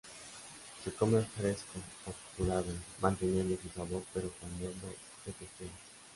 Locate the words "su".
3.61-3.69